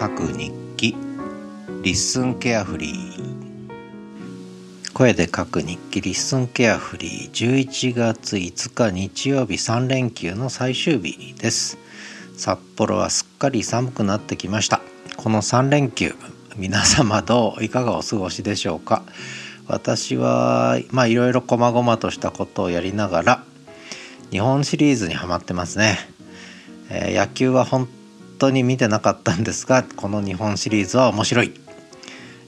[0.00, 0.96] 書く日記。
[1.82, 3.72] LISTEN carefree。
[4.94, 6.00] 声で書く日記。
[6.00, 7.30] リッスンケアフリー。
[7.30, 9.56] 11月5日日曜日。
[9.56, 11.76] 3連休の最終日です。
[12.38, 14.80] 札幌はすっかり寒くなってきました。
[15.18, 16.14] この3連休
[16.56, 19.02] 皆様どういかがお過ごしでしょうか？
[19.68, 23.44] 私はまあいろいろ細々としたことをやりながら
[24.30, 25.98] 日本シリーズにはまってますね、
[26.88, 27.86] えー、野球は本
[28.40, 31.52] 当に見てなかったんですがこの日本シリーズは面白い、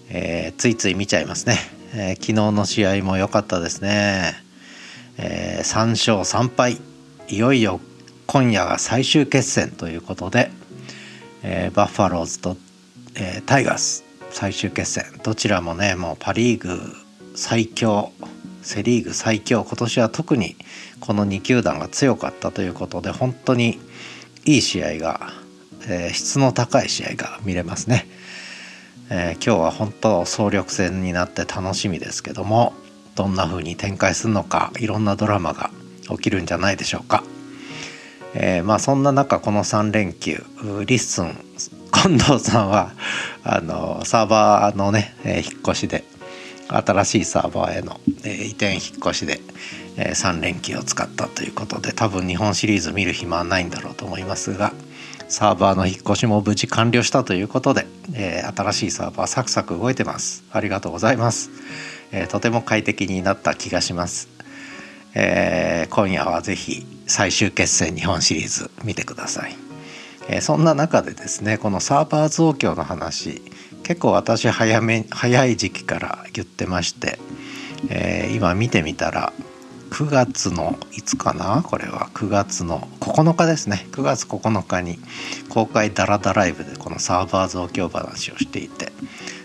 [0.09, 1.59] えー、ついつい見ちゃいますね、
[1.95, 4.33] えー、昨日の試合も良かったですね、
[5.19, 6.81] えー、3勝3敗。
[7.29, 7.81] いよいよ
[8.27, 10.51] 今夜が最終決戦ということで、
[11.43, 12.57] えバッファローズと、
[13.15, 15.05] えタイガース最終決戦。
[15.23, 16.79] どちらもねもうパ・リーグ
[17.35, 18.13] 最強
[18.63, 19.65] セ・リーグ最強。
[19.65, 20.57] 今年は特に
[21.01, 23.79] この2球団が強かったということで本当に
[24.45, 25.33] いい試合が
[25.89, 28.07] えー、質の高い試合が見れますね、
[29.11, 32.73] えー、今日は本当総力戦になって楽しみですけども
[33.15, 35.71] どんな風に展開するのかいろんなドラマが
[36.11, 37.25] 起きるんじゃないでしょうか、
[38.35, 40.45] えー、まあそんな中この3連休
[40.87, 41.37] LISTEN
[41.93, 42.93] 近藤さんは
[43.45, 46.05] あのサーバーのね、え引っ越しで
[46.69, 49.41] 新しいサーバーへの、え移転引っ越しで、
[49.97, 54.73] え3連休を使ったということで多分日本シリーズ見る暇はないんだろうと思いますが
[55.33, 60.45] サーバーの引っ越しも無事完了したということで、えー、新しいサーバーサクサク動いてます。
[60.53, 61.51] ありがとうございます、
[62.13, 64.29] えー、とても快適になった気がします、
[65.15, 69.57] えー、今夜はぜひ最終決戦日本シリーズ見てください、
[70.29, 73.41] えそんな中でですねこのサーバー増強の話
[73.85, 77.19] 結構私早め早い時期から言ってまして、
[77.89, 79.33] え今見てみたら
[79.93, 82.09] 9月のいつかなこれは。
[82.15, 83.87] 9月の9日ですね。
[83.93, 84.99] 9月9日に
[85.51, 88.91] 公開ダラダライブでこのサーバー増強話をしていて。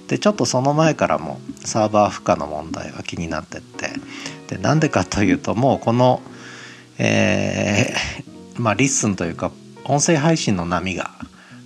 [0.07, 3.89] でちょっとその前からもサーバー負荷の問題は気になってって。
[4.47, 6.21] でなんでかというともうこの
[6.97, 9.51] えー、まあ LISTENというか
[9.83, 11.11] 音声配信の波が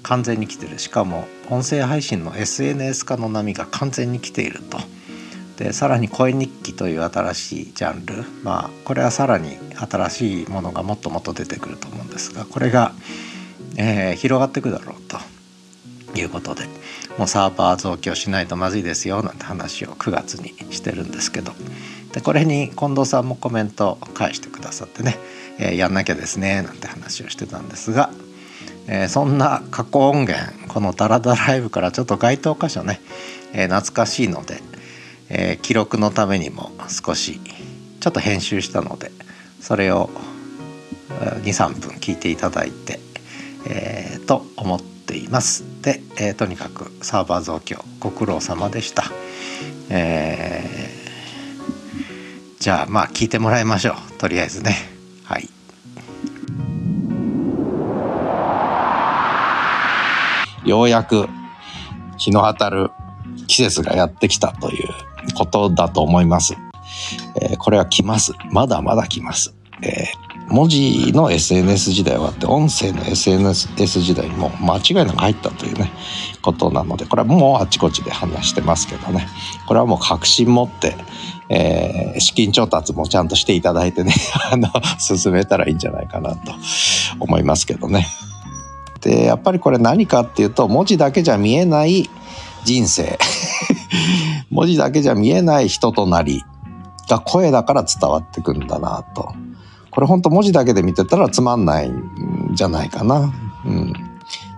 [0.01, 0.79] 完全に来てる。
[0.79, 4.79] しかも音声配信の SNS 化の波が完全に来ていると。
[5.61, 8.23] でさらに声日記という新しいジャンル。
[8.41, 12.93] まあこれはさらに新しいものがもっともっと出てくると思うんですがこれが、
[13.77, 15.19] えー、広がっていくだろうと。
[16.13, 16.65] いうことで
[17.17, 21.53] もうサーバー増強しないとまずいですよなんて話を9月にしてるんですけど。
[22.11, 25.17] でこれに近藤さんもコメント返してくださってね、
[25.57, 28.09] えー、やんなきゃですねなんて話をしてたんですが、
[28.87, 32.99] えー、そんな過去音源このダラダライブからちょっと該当箇所ね、
[33.53, 34.61] えー、懐かしいので
[35.33, 37.39] えー、記録のためにも少し
[38.01, 39.11] ちょっと編集したので
[39.61, 40.09] それを
[41.43, 42.99] 23分聞いていただいて、
[43.67, 45.63] えー、と思っています。
[45.81, 49.03] で、えー、とにかくサーバー増強ご苦労様でした、
[49.89, 54.17] えー、じゃあまあ聞いてもらいましょう。
[54.17, 54.75] とりあえずね。
[55.23, 55.49] はい。
[60.65, 61.27] ようやく
[62.17, 62.91] 日の当たる
[63.47, 65.10] 季節がやってきたという
[65.41, 66.55] ことだと思います。
[67.41, 68.33] えー、これは来ます。
[68.51, 69.53] まだまだ来ます。
[69.81, 75.91] えー、文字の SNS 時代はあって音声の SNS 時代にも間違いなく入ったというね
[76.43, 79.27] ことなのでこれはもうあちこちで話してますけどね
[79.67, 80.95] これはもう確信持って、
[81.49, 84.13] えー、資金調達もちゃんとしていただいてね
[84.51, 84.69] あの
[84.99, 86.53] 進めたらいいんじゃないかなと
[87.19, 88.07] 思いますけどね。
[89.01, 92.07] でやっぱりこれ何かっていうと文字だけじゃ見えない
[92.63, 93.17] 人生
[94.51, 96.43] 文字だけじゃ見えない人となり
[97.09, 99.33] が声だから伝わってくんだなと。
[99.89, 103.33] これほんと文字だけで見てたらつまんないんじゃないかな。
[103.65, 103.93] うん。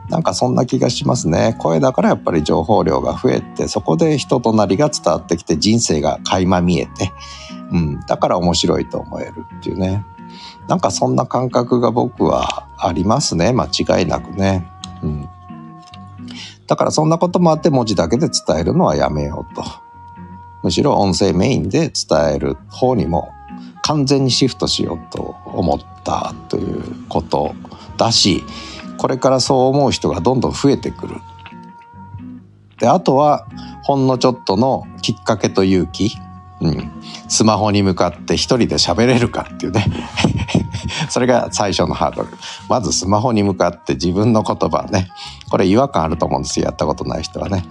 [0.10, 1.56] なんかそんな気がしますね。
[1.60, 7.12] 声だからやっぱり情報量が増えて、そこで人となりが伝わってきて人生が垣間見えて、
[7.72, 8.00] うん。
[8.02, 10.06] だから面白いと思えるっていうね。
[10.68, 13.54] なんかそんな感覚が僕はありますね。
[13.54, 14.70] 間違いなくね。
[15.02, 15.30] うん。
[16.68, 19.64] だからそんなこともあって文字だけで伝えるのはやめようと。
[20.64, 23.32] むしろ音声メインで伝える方にも
[23.84, 27.54] 完全にシフトしようと思ったということ
[27.98, 28.44] だし
[28.98, 31.16] これからそう思う人がどんどん増えてくる。
[32.80, 33.48] であとは
[33.84, 36.12] ほんのちょっとのきっかけと勇気、
[36.62, 36.92] うん、
[37.28, 39.86] スマホに向かって一人で喋れるかっていうね
[41.14, 42.30] それが最初のハードル。
[42.68, 45.10] まずスマホに向かって自分の言葉ね。
[45.52, 46.66] これ違和感あると思うんですよ。
[46.66, 47.64] やったことない人はね、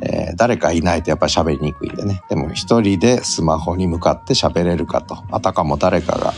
[0.00, 2.20] えー、誰かいないとやっぱり喋りにくいんでね。
[2.28, 5.22] でも一人でスマホに向かって喋れるかと。
[5.30, 6.34] あたかも誰かが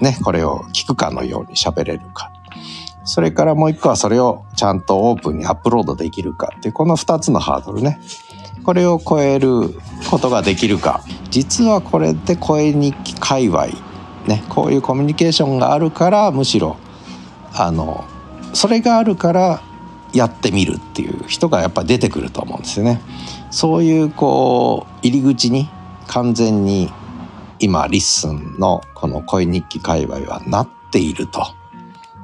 [0.00, 2.32] ねこれを聞くかのように喋れるか。
[3.04, 8.00] それからもう一個はそれをちゃんとオープンにアップロードできるかっていうこの2つのハードルね。
[8.64, 9.68] これを超える
[10.10, 11.04] ことができるか。
[11.28, 13.91] 実はこれで声日記界隈
[14.26, 16.76] ねこういうコミュニケーションがあるからむしろ
[17.54, 18.04] あの
[18.52, 19.62] それがあるから
[20.12, 23.00] やってみるっていう人がやっぱ出てくると思うんですよね。
[23.50, 25.70] そういうこう入り口に
[26.06, 26.90] 完全に
[27.58, 31.46] 今 LISTENのこの声日記界隈はなっていると。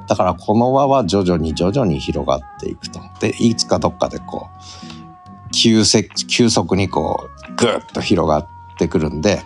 [0.07, 3.01] だからこの輪は徐々に徐々に広がっていくと。
[3.21, 5.83] で、いつかどっかでこう、急
[6.27, 8.49] 急速にこう、ぐっと広がっ
[8.79, 9.43] てくるんで、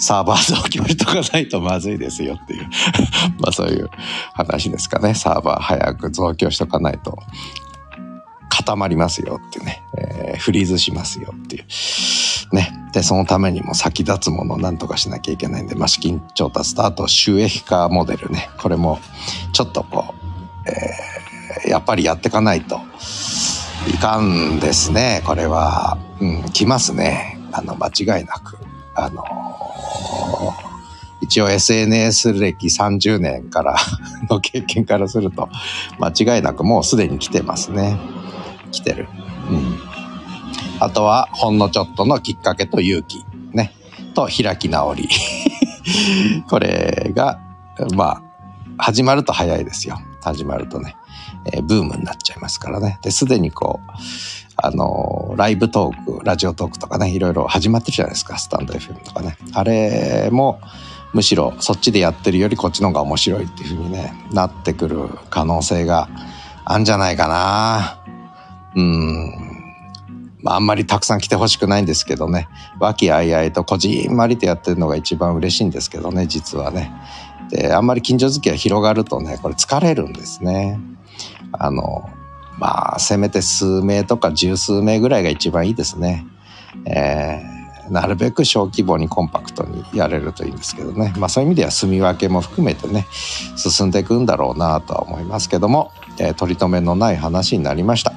[0.00, 2.64] サーバー増強しとかないとまずいですよっていう
[3.38, 3.90] まあそういう
[4.32, 5.14] 話ですかね。
[5.14, 7.18] サーバー早く増強しとかないと
[8.48, 11.64] 固まりますよってね、えー、フリーズしますよっていう。
[12.54, 12.72] ね。
[12.92, 18.50] で、そのためにも先立つものを何とかしなきゃいけないんで、まあ、資金調達と、あと収益化モデルね。
[18.58, 18.98] これも、
[19.52, 20.14] ちょっとこ
[20.66, 22.80] う、えー、やっぱりやっていかないと
[23.88, 25.22] いかんですね。
[25.24, 27.38] これは、うん、来ますね。
[27.52, 28.58] あの、間違いなく。
[28.94, 29.24] あの
[31.30, 33.76] 一応 SNS 歴30年から
[34.28, 35.48] の経験からすると
[36.00, 37.96] 間違いなくもうすでに来てますね。
[38.72, 39.08] 来てる。
[39.48, 39.78] うん。
[40.80, 43.24] あとは、ほんのちょっとのきっかけと勇気。
[43.52, 43.72] ね。
[44.12, 45.08] と、開き直り。
[46.50, 47.38] これが、
[47.94, 48.22] まあ、
[48.78, 50.00] 始まると早いですよ。
[50.22, 50.96] 始まるとね、
[51.52, 52.98] えー、ブームになっちゃいますからね。
[53.02, 53.90] で、すでにこう、
[54.56, 59.36] あの、ライブトーク、ラジオトークとかね、いろいろ始まってるじゃないですか、スタンド FM とかね。
[59.52, 60.60] あれも、
[61.12, 66.08] むしろそっちでやってるよりこっちの方が面白いっていうふうにね、なってくる可能性が
[66.64, 68.02] あんじゃないかな。
[68.76, 69.50] うん、
[70.42, 72.48] まあ、あんまりたくさん来てほしくないんですけどね
[72.78, 76.92] 和気あいあいとこじんまりとやってるのが一番嬉しいんですけどね実はね。
[77.50, 80.78] であんまり近所付き合い広がるとねこれ疲れるんですね。
[81.52, 82.08] あの
[82.58, 86.26] まあせめて数名とか十数名ぐらいが一番いいですね。
[86.86, 87.59] えー、
[87.90, 91.12] なるべく小規模にコンパクトにやれるといいんですけどね。
[91.18, 93.06] まあそういう意味では住み分けも含めてね
[93.56, 98.12] 進んでいくんだろうなとは思いますけども、えー、取り留めのない話になりました。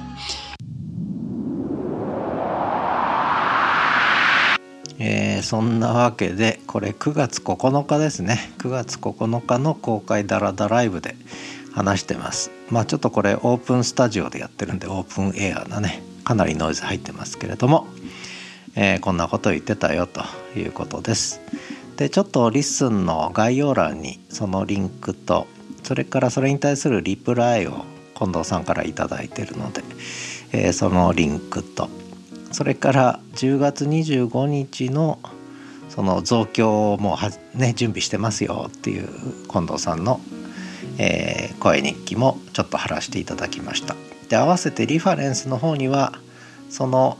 [4.98, 11.16] えー、そんなわけでこれ9月9日ですね9月9日の公開ダラダライブで
[11.74, 17.86] 話してますまあちょっとこれオープンスタジオでやってるんでオープンエアなねかなりノイズ入ってますけれども、
[18.76, 20.22] えー、こんなこと言ってたよと
[20.58, 21.40] いうことです。
[21.96, 25.46] でちょっと LISTENの概要欄にそのリンクと
[25.84, 27.84] それからそれに対するリプライを
[28.14, 29.82] 近藤さんから頂いてるので、
[30.52, 31.88] えー、そのリンクと
[32.52, 35.18] それから10月25日の
[35.88, 39.08] その増強もは、ね、準備してますよっていう
[39.48, 40.20] 近藤さんの、
[40.98, 43.94] えー、声日記もちょっと貼らせていただきました。
[44.28, 46.12] で合わせてリファレンスの方には
[46.70, 47.18] その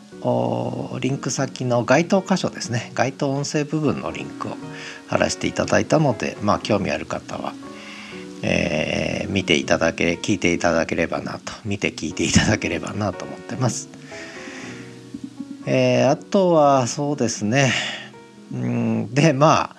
[1.00, 4.56] リンク先の該当箇所ですね該当音声部分のリンクを
[5.06, 7.53] 貼らせていただいたのでまあ興味ある方は、
[8.43, 13.88] えー、見ていただけ聞いていただければなと見て聞いていただければなと思ってます。
[15.67, 17.73] えー、あとはそうですね
[18.53, 19.76] うんでま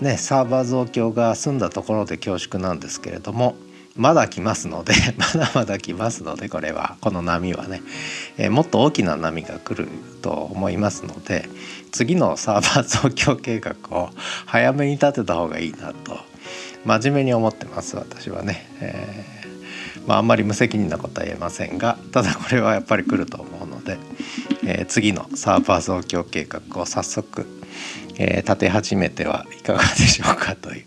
[0.00, 3.56] あねサーバー増強が済んだところで恐縮なんですけれども
[3.96, 7.82] まだ来ますので まだまだ来ますのでこれはこの波はね、
[8.36, 9.88] えー、もっと大きな波が来る
[10.22, 11.48] と思いますので
[11.92, 14.10] 次のサーバー増強計画を
[14.46, 16.18] 早めに立てた方がいいなと
[16.84, 18.68] 真面目に思ってます私はね。
[18.80, 23.98] えー、まあ、あんまり無責任なことは言えませんがただこれはやっぱり来ると思うので。
[24.66, 27.46] えー、次のサーバー増強計画を早速、
[28.18, 30.84] え、立て始めてはいかがでしょうかという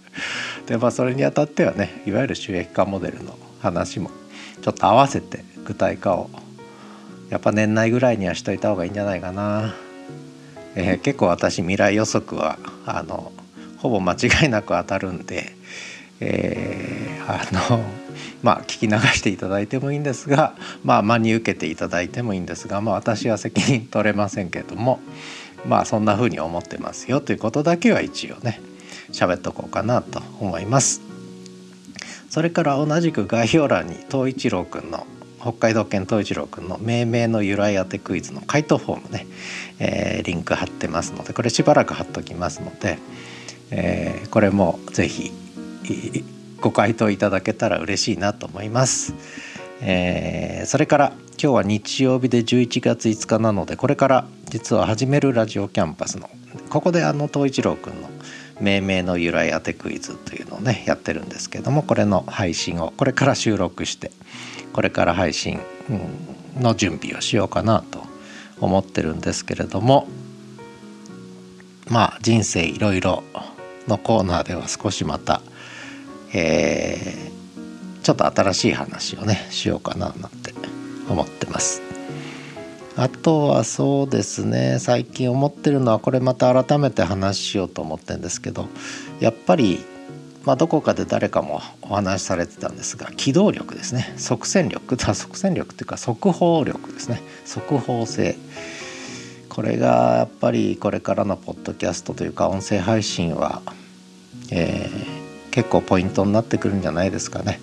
[0.70, 4.12] でまあそれにあたってはねいわゆる収益化モデルの話も
[4.62, 6.30] ちょっと合わせて具体化を
[7.32, 9.74] やっぱ年内ぐらいにはしといた方がいいんじゃないかな、
[10.76, 13.32] えー、結構私未来予測はあの
[13.80, 15.54] ほぼ間違いなく当たるんで、
[16.20, 17.84] えー、あの
[18.44, 25.00] まあ、聞き流していただいてもいいんですが、まあ、真に受けていただいてもいいんですが、まあ、私は責任取れませんけども
[25.66, 28.62] まあそんな風に思ってますよということだけは一応ね
[29.12, 31.02] 喋っとこうかなと思います。
[32.30, 35.08] それから同じく概要欄に東一郎くんの
[35.40, 39.26] 北海道犬東一郎くんの命名の由来当てクイズの回答フォームね、
[39.80, 43.00] えー、リンク貼ってますのでこれしばらく貼っときますので、
[43.72, 45.32] えー、これも是非
[46.62, 49.14] ご回答いただけたら嬉しいなと思います。
[49.82, 56.30] えー、それから今日は日曜日で11月5日なのでこれから実は始めるラジオキャンパスの
[56.70, 58.10] ここであの東一郎くんの
[58.60, 64.12] 命名の由来当てクイズというのをねやってるんですけどもこれの配信をこれから収録して
[64.74, 65.60] これから配信
[66.60, 68.04] の準備をしようかなと
[68.60, 70.08] 思ってるんですけれども
[71.90, 73.24] まあ人生いろいろ
[73.88, 75.42] のコーナーでは少しまた、
[76.34, 80.54] えー、ちょっと新しい話をねしようかななんて
[81.10, 81.89] 思ってます。
[83.00, 84.78] あとはそうですね。
[84.78, 88.68] 最近思ってるのはこれまた改めて話しようと思ってるんですけど
[89.22, 89.86] やっぱり、
[90.44, 94.14] まあ、どこかで誰かもお話しされてたんですが機動力ですね。
[94.18, 94.98] 即戦力。
[94.98, 97.22] 即戦力っていうか速報力ですね。
[97.46, 98.36] 速報性。
[99.48, 103.62] これがやっぱりこれからのポッドキャストというか音声配信は、
[104.52, 107.62] えー、結構ポイントになってくるんじゃないですかね。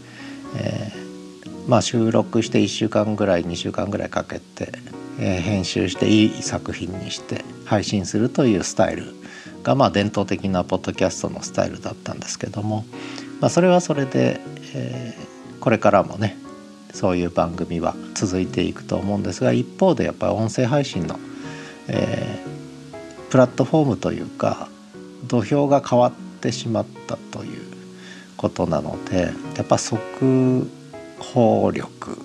[0.56, 4.72] えー、まあ収録して1週間ぐらい2週間ぐらいかけて
[5.18, 9.14] え、編集していい作品にして配信するというスタイル
[9.62, 12.84] がまあ伝統的なポッドキャストのスタイルだったんですけども、
[13.40, 14.40] まあ、それはそれで、
[14.74, 16.36] えー、これからもね
[16.92, 21.18] そういう番組は続いていくと思うんですが一方でやっぱり音声配信の、
[21.88, 24.68] えー、プラットフォームというか
[25.26, 27.60] 土俵が変わってしまったという
[28.36, 30.70] ことなのでやっぱ速
[31.18, 32.18] 報力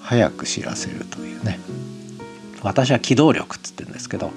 [0.00, 1.60] 早く知らせるというね。
[2.62, 4.30] 私は機動力っつってるんですけど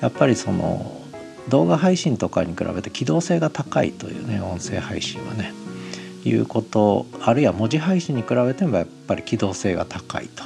[0.00, 1.00] やっぱりその
[1.48, 5.52] 動画配信とかに比べて機動性が高いというね音声配信はね
[6.24, 10.44] いうことあるいは文字配信に比べてもやっぱり機動性が高いと。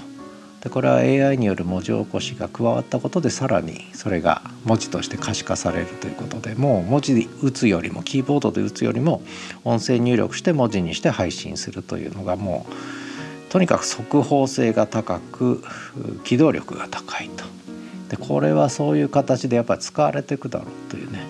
[0.60, 9.22] でこれは AI による文字起こしが加わったことでさらにそれが文字として可視化されるということでもう文字で打つよりもキーボードで打つよりも
[9.64, 12.72] 音声入力して文字にして配信するというのがもう
[13.50, 15.62] とにかく速報性が高く
[16.24, 17.44] 機動力が高いと。
[18.08, 21.20] でこれはそういう形でやっぱり使われていくだろうというね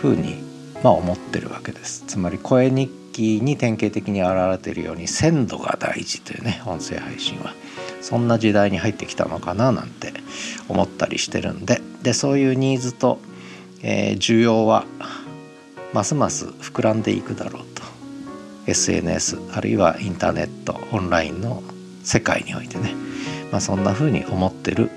[0.00, 0.36] ふうに
[0.82, 2.04] まあ思ってるわけです。
[2.06, 7.52] つまり声日記に典型的に現れているように鮮度が大事というね音声配信は。
[8.00, 10.12] そんな時代に入ってきたのかななんて
[10.68, 11.82] 思ったりしてるんで。
[12.02, 13.18] でそういうニーズと、
[13.82, 14.84] えー、需要は
[15.92, 17.77] ますます膨らんでいくだろう
[18.68, 21.62] SNS あるいはインターネットオンラインの
[22.04, 22.94] 世界においてね、
[23.50, 24.90] まあ、そんな風に思ってる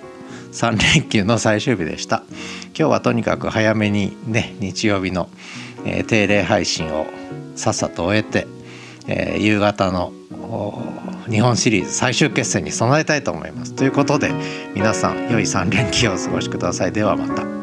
[0.52, 2.24] 3連休の最終日でした。
[2.78, 5.30] 今日はとにかく早めにね日曜日の、
[5.86, 7.06] えー、定例配信を
[7.56, 8.48] さっさと終えて、
[9.08, 10.14] えー、夕方の
[11.30, 13.74] 日本シリーズ最終決戦に備えたいと思います。
[13.74, 14.32] ということで
[14.76, 16.92] 皆さん良い3連休をお過ごしください。
[16.92, 17.61] ではまた。